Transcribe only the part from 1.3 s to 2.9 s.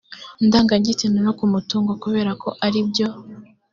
ku mutungo kubera ko ari